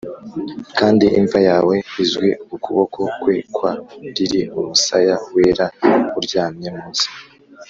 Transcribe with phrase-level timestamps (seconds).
[0.77, 3.71] kandi imva yawe izwi!ukuboko kwe kwa
[4.15, 5.65] lili umusaya wera
[6.17, 7.07] uryamye munsi,